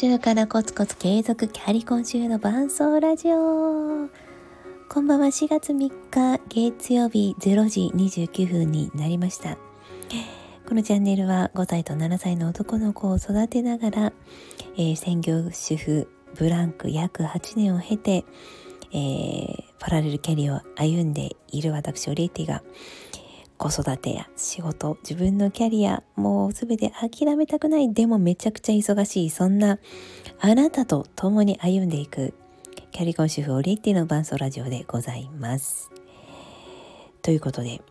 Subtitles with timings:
[0.00, 4.08] 週からコツコツ継続キャリ今週の伴奏ラジオ。
[4.88, 9.58] こんばんは4月3日月曜日0時29分になりました。
[10.66, 14.12] このチャンネルは5歳と7歳の男の子を育てながら、
[14.78, 18.24] えー、専業主婦ブランク約8年を経て、
[18.92, 22.62] えー、パラレルキャリアを歩んでいる私オリエティが
[23.60, 29.78] 子育てや仕事自分のキャリアもう全て諦めたくないでもめちゃくちゃ忙しいそんな
[30.40, 32.32] あなたと共に歩んでいく
[32.90, 35.90] キャリコン主婦オリエティの伴奏ラジオでございます。
[37.20, 37.82] ということで、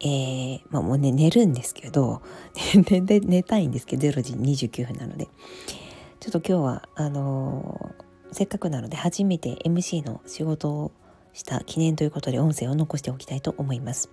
[0.00, 2.22] えー、まあもうね寝るんですけど
[2.88, 5.26] 寝寝たいんですけど0時29分なので
[6.20, 10.92] ちょっと今日はあのー、せっかくなので初めて MC の仕事を
[11.32, 14.08] した記念ということで音声を残しておきたいと思います。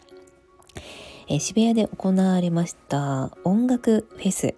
[1.28, 4.56] え、渋谷で行われました音楽フェス。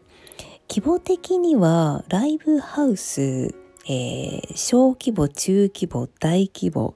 [0.70, 3.56] 規模的にはライブハウス、
[3.86, 6.94] えー、小規模中規模大規模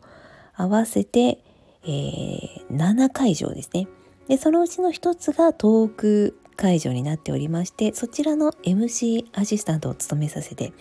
[0.54, 1.40] 合わせて、
[1.84, 3.88] えー、7会場ですね。
[4.28, 10.74] でそのうちの一つがトーク会場になっておりましてそちらの MC アシスタントを務めさせて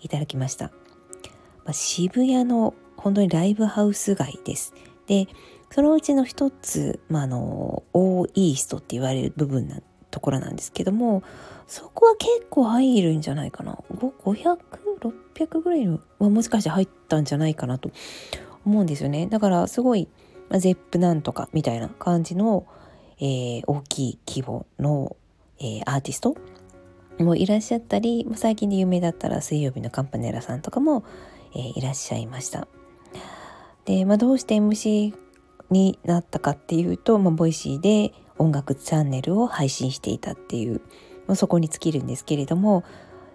[0.00, 0.72] いただきました、
[1.64, 4.74] まあ、渋谷の本当にライブハウス街です。
[5.06, 5.28] で
[5.72, 11.22] そのうちの一つ、まあ、あのオーイーストって言われる部分なところなんですけども
[11.66, 17.90] そこは結構入るんじゃないかな500600ぐらいの、まあ、もしかして入ったんじゃないかなと
[18.66, 20.08] 思うんですよねだからすごい、
[20.50, 22.66] まあ、ゼップなんとかみたいな感じの、
[23.18, 25.16] えー、大きい規模の、
[25.58, 26.36] えー、アーティスト
[27.18, 31.02] もいらっしゃったり最近で有名だったら水曜日のカンパネラさんとかも、
[31.54, 32.68] えー、いらっしゃいました。
[33.84, 35.14] で、まあ、どうして MC
[35.72, 40.80] になったかっていうと、まあ、 Voicy で音楽チャンネルを配信していたっていう、
[41.26, 42.84] まあ、そこに尽きるんですけれども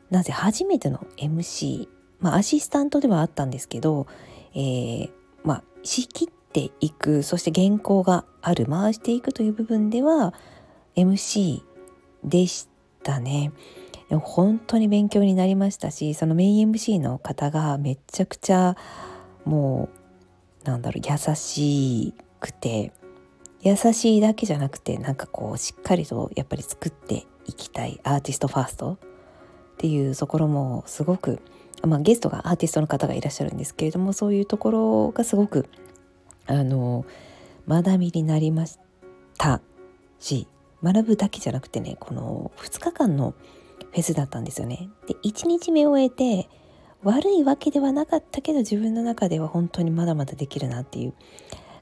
[0.10, 1.88] なぜ初めての MC、
[2.20, 4.08] まあ、アシスタントではあったんですけど、
[4.54, 5.12] えー、
[5.44, 10.34] まあ仕切っていくそして原稿がある回していくという部分では
[10.96, 11.62] MC
[12.24, 12.68] でし
[13.04, 13.52] たね。
[14.10, 18.78] でも本当に勉強になりましたしそのメイン MC の方がめちゃくちゃ
[19.44, 19.90] も
[20.64, 22.92] うなんだろう優しいくて
[23.62, 28.98] 優しいだけじゃなくてなんかこうしっかりとやっぱり作っていきたいアーティストファーストっ
[29.78, 31.42] ていうところもすごく、
[31.84, 35.68] まあ、ゲストがアーティストの方がいらっしゃるんですけれどもそういうところがすごく
[36.46, 37.06] あの
[37.68, 38.80] 学びになりまし
[39.38, 39.62] た
[40.20, 40.48] し
[40.84, 43.34] 学ぶだけじゃなくてねこの2日間の
[43.80, 44.90] フェスだったんですよね。
[45.08, 46.50] で1日目を終えて
[47.04, 51.14] 悪いわけではなかったけど自分の中では本当にまだまだできるなっていう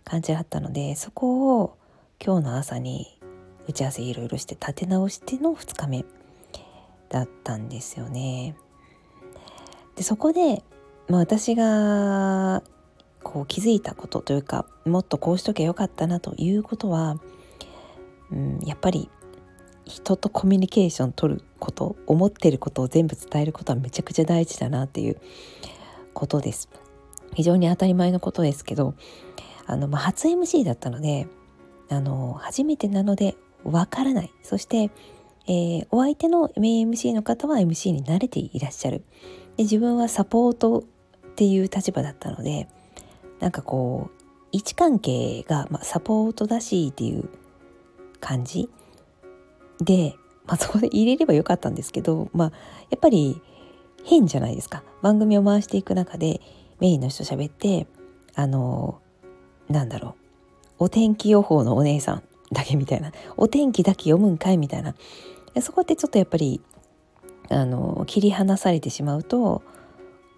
[0.05, 1.77] 感じだったのでそこを
[2.23, 3.19] 今日の朝に
[3.67, 6.05] 打ち合わせいろいろして立て直しての2日目
[7.09, 8.55] だったんですよね。
[9.95, 10.63] でそこで、
[11.07, 12.61] まあ、私が
[13.23, 17.17] こう気づいたことというかもっとこうしとけばよかったなということは、
[18.31, 19.09] うん、やっぱり
[19.85, 25.19] 人とコミュニケーション取ること思ってることを全部伝えることはめちゃくちゃ大事だなっていう
[26.13, 26.69] ことです。
[27.33, 28.95] 非常に当たり前のことですけど
[29.67, 31.27] あの、まあ、初 MC だったので
[31.89, 34.31] あの初めてなのでわからない。
[34.43, 34.91] そして、
[35.47, 39.03] えー、お相手のメイン MC の方は MC に慣れていらっしゃる。
[39.57, 40.83] で自分はサポートっ
[41.35, 42.67] ていう立場だったので
[43.39, 44.21] なんかこう
[44.51, 47.29] 位置関係が、まあ、サポートだしっていう
[48.19, 48.69] 感じ
[49.79, 50.15] で、
[50.45, 52.51] まあ、そこで入れればよかったんですけど、まあ、
[52.89, 53.41] やっぱり
[54.03, 54.83] 変じゃないですか。
[55.01, 56.39] 番組を回していく中で
[56.79, 57.87] メインの人喋って
[58.35, 59.01] あの
[59.69, 60.85] なんだろう。
[60.85, 63.11] お天気予報のお姉さんだけみたいな。
[63.37, 64.95] お天気だけ読むんかいみたいな。
[65.61, 66.61] そこってちょっとやっぱり
[67.49, 69.63] あの切り離されてしまうと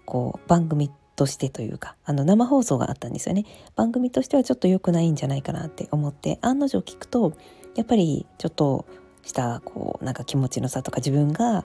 [0.04, 3.44] こう番組としてというかあの生放送があったんですよね。
[3.74, 7.32] 番組としてはちょっと良くないんじゃないかなって思って案の定聞くと
[7.74, 8.86] やっぱりちょっと
[9.24, 11.64] したこうなんか気持ちの差とか自分が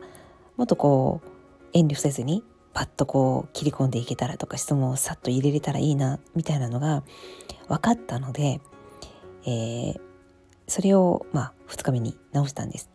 [0.57, 1.27] もっとこう
[1.73, 2.43] 遠慮せずに
[2.73, 7.03] パッとこう切り込んでいけたらとか質問をさっと入れれたらいいなみたいなのが
[7.67, 8.61] 分かったので、
[9.45, 9.99] えー、
[10.67, 12.89] それをまあ2日目に直したんです。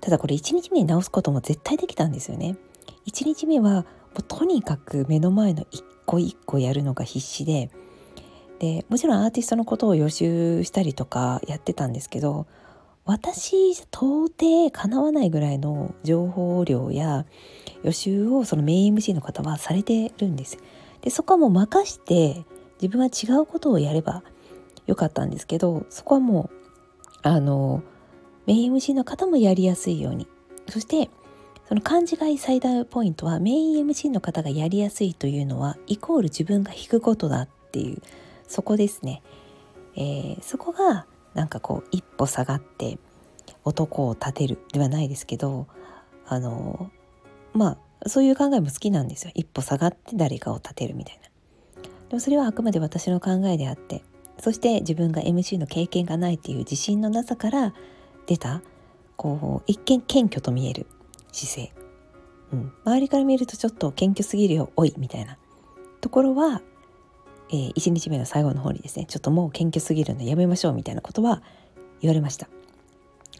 [0.00, 2.56] ただこれ1日目に直すことも絶対できたんですよね。
[3.06, 3.86] 1日目はも
[4.20, 7.70] うとにかく目の前の一個一個やるのが必死で
[8.58, 12.46] でもちろんアーティストのことを予習したりとかやってたんですけど
[13.04, 17.26] 私じゃ到底かなわないぐらいの情報量や
[17.82, 20.58] 予習をそのメイン MC の方はされてるんです。
[21.02, 22.44] でそこはもう任して
[22.80, 24.22] 自分は違うことをやれば
[24.86, 27.82] よかったんですけどそこはもうあの
[28.46, 30.26] メイン MC の方もやりやすいように
[30.68, 31.10] そして
[31.68, 38.02] その勘違い最大ポイントはメイン MC の方がやりやすいというのはイコール自分が引くことだっていう
[38.46, 39.22] そこですね、
[39.96, 42.98] えー、そこがなんかこう一歩下がって
[43.64, 45.66] 男を立てるではないですけど
[46.26, 46.90] あの
[47.52, 49.32] まあそういう考えも好きなんですよ。
[49.34, 51.22] 一歩下がって誰かを立てるみたいな。
[52.08, 54.02] でもそれはあくまで私の考えであって
[54.38, 57.74] そして自分が MC の経験がないっていう自信のなさから
[58.26, 58.62] 出た
[59.16, 60.86] こう一見謙虚と見える
[61.32, 61.72] 姿勢、
[62.52, 65.38] うん、周りから見るとちょっと謙虚すぎるよおいみたいな
[66.00, 66.60] ところは、
[67.50, 71.42] えー、1日目の最後の方にですねちょっともう謙虚すぎるのやめましょうみたいなことは
[72.00, 72.48] 言われました。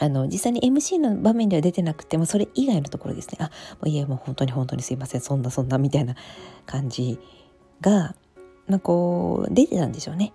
[0.01, 3.51] あの実際に MC の場面では出てなくてもそれ以外のところですねあも
[3.85, 6.17] ういえもう本当に本当にすいませんそんなそんなみたいな
[6.67, 7.21] 感じ
[7.81, 8.17] が、
[8.67, 10.33] まあ、こう出てたんでしょうね。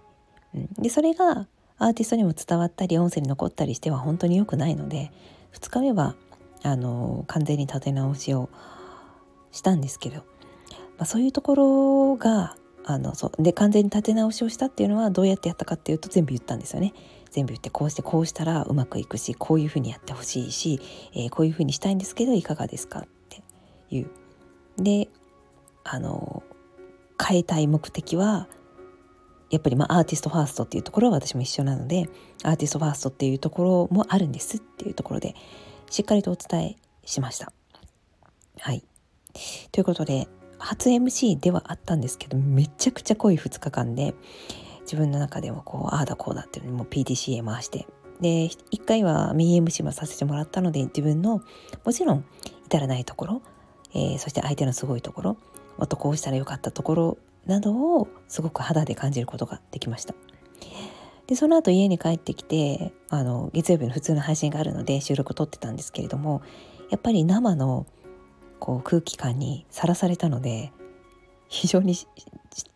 [0.55, 5.11] うん、でそれがアーティストにも伝わったり音声に残ったりしては本当に良くないので
[5.53, 6.15] 2日目は
[6.63, 8.49] あの完全に立て直しを
[9.51, 10.23] したんですけど、ま
[10.99, 12.55] あ、そういうところが
[12.89, 16.93] あのそうで完全に立て直しをしたっていうのはどうやってやったかっていうと全部言ったんですよね。
[17.29, 20.81] 全部言ってこうしてこうしたらうまくいくしこういうふうにやってほしいし、
[21.13, 23.43] えー、こういうふうにしたいんですけどいかがですかって
[23.91, 24.09] いう。
[24.79, 25.07] で
[25.83, 26.41] あの
[27.23, 28.47] 変えたい目的は
[29.51, 32.09] やっぱりまアーティストファーストっていうところは私も一緒なので
[32.43, 35.35] アーティストファーストっていうところもあるんですっていうところで
[35.91, 36.75] しっかりとお伝え
[37.05, 37.53] しました。
[38.59, 38.83] はい。
[39.71, 40.27] ということで、
[40.59, 44.13] 初 MC ではあったんですけど、めちゃくちゃ濃い2日間で、
[44.81, 47.87] 自分の中でもこう、ああだこうだっていうのにも PDCA 回して、
[48.21, 51.41] で、1回はミニ MC もさせてもらったので、自分の、
[51.85, 52.25] もちろん
[52.65, 53.41] 至らないところ、
[53.93, 55.37] えー、そして相手のすごいところ、
[55.77, 60.13] もっとこうしたらよかったところなどをすごく肌で感じることができました。
[61.27, 66.41] でその後家に帰ってきてあの月曜日の普通の配信があるので収録撮ってたんですけれども
[66.89, 67.85] やっぱり生の
[68.59, 70.71] こう空気感にさらされたので
[71.47, 71.95] 非常に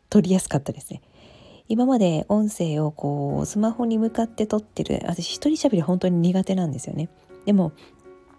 [0.09, 1.01] 撮りやすかったですね。
[1.69, 7.09] 今まで音声をこうスマホに向かって撮ってる私一人喋り本当に苦手なんですよね。
[7.45, 7.71] でも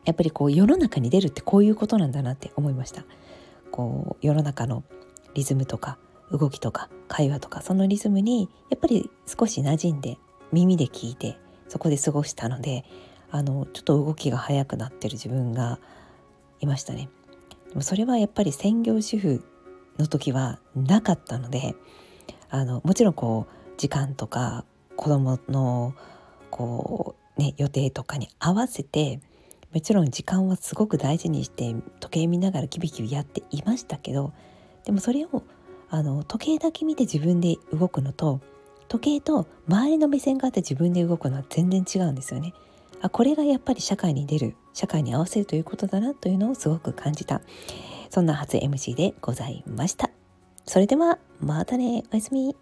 [0.05, 3.05] やっぱりこう世の中に出るってこういうことなんだなって思いました。
[3.71, 4.85] こう世の中の
[5.35, 5.99] リズムとか
[6.31, 10.19] 動きとか会話とかそのリズムにやっぱり少し馴染んで
[10.53, 11.39] 耳で聞いて
[11.69, 12.85] そこで過ごしたので
[13.31, 15.81] あのちょっと動きが速くなってる自分が
[16.61, 17.09] いましたね。
[17.75, 19.45] でもそれはやっぱり専業主婦
[19.99, 21.75] の時はなかったので
[22.49, 25.93] あのもちろんこう時間とか子供の
[26.51, 29.21] こうね予定とかに合わせて
[29.73, 34.33] もちろん時間はすごく大事にして時計見ながらキビキビやっていましたけど
[34.85, 35.43] でもそれを
[35.91, 38.41] あの時計だけ見て自分で動くのと
[38.87, 42.55] 時計と周りの目線があって自分で動くのは全然違うんですよね。
[43.01, 47.41] あこれがやっぱり社会に出る社会に合わせるということだなというのをすごく感じた
[48.11, 50.11] そんな初 MC でございました。
[50.67, 52.55] それではまたねおやすみ。